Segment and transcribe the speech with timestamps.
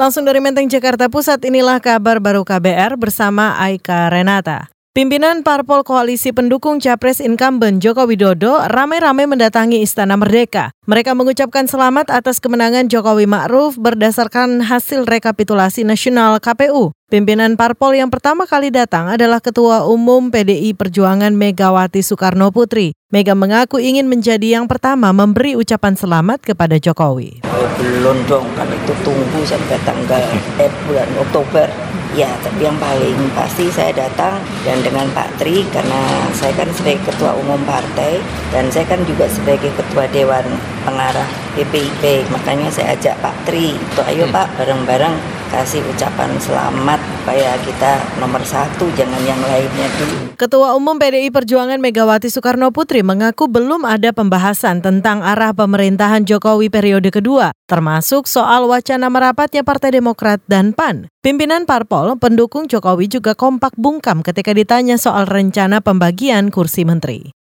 [0.00, 4.79] Langsung dari Menteng Jakarta Pusat inilah kabar baru KBR bersama Aika Renata.
[4.90, 10.74] Pimpinan parpol koalisi pendukung capres incumbent Joko Widodo ramai-ramai mendatangi Istana Merdeka.
[10.90, 16.90] Mereka mengucapkan selamat atas kemenangan Jokowi Ma'ruf berdasarkan hasil rekapitulasi nasional KPU.
[17.06, 22.90] Pimpinan parpol yang pertama kali datang adalah Ketua Umum PDI Perjuangan Megawati Soekarno Putri.
[23.14, 27.46] Mega mengaku ingin menjadi yang pertama memberi ucapan selamat kepada Jokowi.
[27.78, 30.22] Belum dong, kan itu tunggu sampai tanggal
[30.58, 31.70] eh, bulan Oktober
[32.10, 37.06] Ya, tapi yang paling pasti saya datang dan dengan Pak Tri karena saya kan sebagai
[37.06, 38.18] ketua umum partai
[38.50, 40.42] dan saya kan juga sebagai ketua dewan
[40.82, 42.26] pengarah BPIP.
[42.34, 44.34] Makanya saya ajak Pak Tri, tuh ayo hmm.
[44.34, 50.16] Pak bareng-bareng kasih ucapan selamat supaya kita nomor satu, jangan yang lainnya dulu.
[50.38, 56.72] Ketua Umum PDI Perjuangan Megawati Soekarno Putri mengaku belum ada pembahasan tentang arah pemerintahan Jokowi
[56.72, 61.10] periode kedua, termasuk soal wacana merapatnya Partai Demokrat dan PAN.
[61.20, 67.39] Pimpinan parpol pendukung Jokowi juga kompak bungkam ketika ditanya soal rencana pembagian kursi menteri.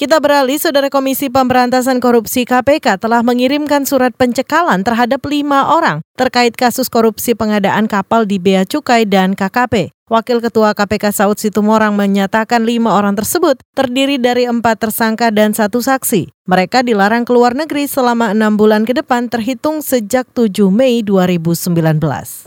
[0.00, 6.56] Kita beralih, Saudara Komisi Pemberantasan Korupsi KPK telah mengirimkan surat pencekalan terhadap lima orang terkait
[6.56, 9.92] kasus korupsi pengadaan kapal di Bea Cukai dan KKP.
[10.08, 15.84] Wakil Ketua KPK Saud Situmorang menyatakan lima orang tersebut terdiri dari empat tersangka dan satu
[15.84, 16.39] saksi.
[16.50, 21.70] Mereka dilarang keluar negeri selama enam bulan ke depan terhitung sejak 7 Mei 2019.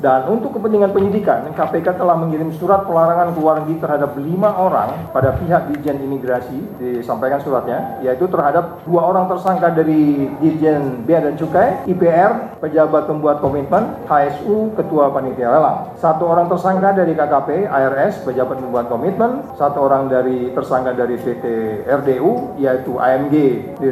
[0.03, 5.39] Dan untuk kepentingan penyidikan, KPK telah mengirim surat pelarangan keluar negeri terhadap lima orang pada
[5.39, 11.87] pihak Dirjen Imigrasi, disampaikan suratnya, yaitu terhadap dua orang tersangka dari Dirjen Bea dan Cukai,
[11.87, 15.95] IPR, pejabat pembuat komitmen, HSU, Ketua Panitia Lelang.
[15.95, 21.45] Satu orang tersangka dari KKP, ARS, pejabat pembuat komitmen, satu orang dari tersangka dari PT
[21.87, 23.35] RDU, yaitu AMG,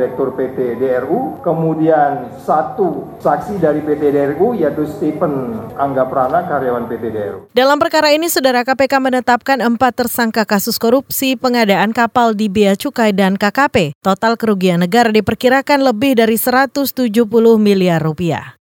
[0.01, 7.13] Direktur PT DRU, kemudian satu saksi dari PT DRU, yaitu Stephen Angga Prana, karyawan PT
[7.13, 7.39] DRU.
[7.53, 13.13] Dalam perkara ini, Saudara KPK menetapkan empat tersangka kasus korupsi pengadaan kapal di Bea Cukai
[13.13, 13.93] dan KKP.
[14.01, 16.97] Total kerugian negara diperkirakan lebih dari 170
[17.61, 18.57] miliar rupiah.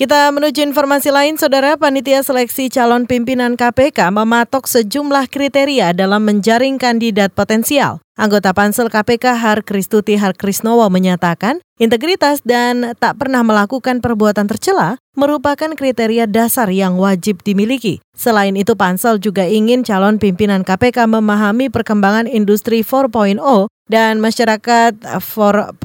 [0.00, 6.80] Kita menuju informasi lain, Saudara Panitia Seleksi Calon Pimpinan KPK mematok sejumlah kriteria dalam menjaring
[6.80, 8.00] kandidat potensial.
[8.20, 15.00] Anggota Pansel KPK Har Kristuti Har Krisnowo menyatakan, integritas dan tak pernah melakukan perbuatan tercela
[15.16, 18.04] merupakan kriteria dasar yang wajib dimiliki.
[18.12, 23.40] Selain itu, Pansel juga ingin calon pimpinan KPK memahami perkembangan industri 4.0
[23.88, 25.80] dan masyarakat 4.0.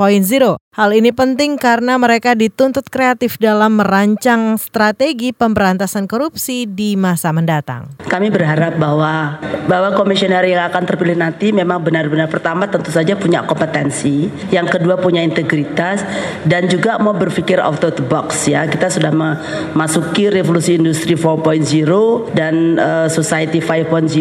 [0.75, 7.95] Hal ini penting karena mereka dituntut kreatif dalam merancang strategi pemberantasan korupsi di masa mendatang.
[8.03, 9.39] Kami berharap bahwa
[9.71, 14.99] bahwa komisioner yang akan terpilih nanti memang benar-benar pertama tentu saja punya kompetensi, yang kedua
[14.99, 16.03] punya integritas
[16.43, 18.67] dan juga mau berpikir out of the box ya.
[18.67, 24.11] Kita sudah memasuki revolusi industri 4.0 dan uh, society 5.0.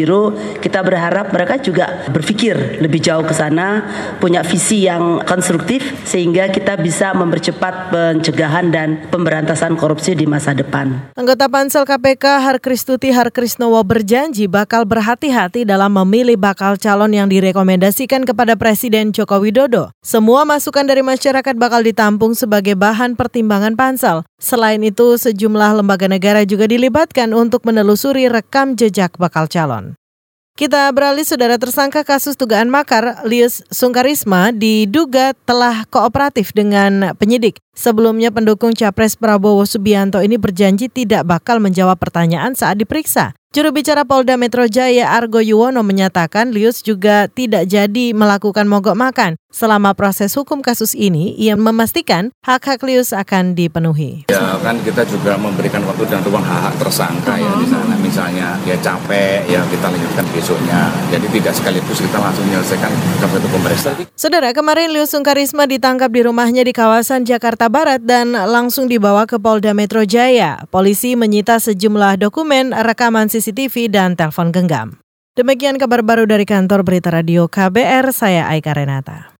[0.62, 3.82] Kita berharap mereka juga berpikir lebih jauh ke sana
[4.22, 11.12] punya visi yang konstruktif sehingga kita bisa mempercepat pencegahan dan pemberantasan korupsi di masa depan.
[11.14, 17.30] Anggota Pansel KPK Har Kristuti Har Krisnowo berjanji bakal berhati-hati dalam memilih bakal calon yang
[17.30, 19.94] direkomendasikan kepada Presiden Joko Widodo.
[20.04, 24.26] Semua masukan dari masyarakat bakal ditampung sebagai bahan pertimbangan Pansel.
[24.36, 29.96] Selain itu, sejumlah lembaga negara juga dilibatkan untuk menelusuri rekam jejak bakal calon.
[30.54, 37.63] Kita beralih saudara tersangka kasus dugaan makar Lius Sungkarisma diduga telah kooperatif dengan penyidik.
[37.74, 43.34] Sebelumnya pendukung Capres Prabowo Subianto ini berjanji tidak bakal menjawab pertanyaan saat diperiksa.
[43.54, 49.38] Juru bicara Polda Metro Jaya Argo Yuwono menyatakan Lius juga tidak jadi melakukan mogok makan.
[49.54, 54.26] Selama proses hukum kasus ini, ia memastikan hak-hak Lius akan dipenuhi.
[54.26, 57.94] Ya kan kita juga memberikan waktu dan ruang hak-hak tersangka ya di sana.
[57.94, 60.90] Misalnya ya capek ya kita lanjutkan besoknya.
[61.14, 62.90] Jadi tidak sekaligus kita langsung menyelesaikan
[63.22, 64.02] satu pemeriksaan.
[64.18, 67.22] Saudara, kemarin Lius Sungkarisma ditangkap di rumahnya di kawasan
[67.64, 70.68] Jakarta Barat dan langsung dibawa ke Polda Metro Jaya.
[70.68, 75.00] Polisi menyita sejumlah dokumen, rekaman CCTV, dan telepon genggam.
[75.32, 79.33] Demikian kabar baru dari kantor Berita Radio KBR, saya Aika Renata.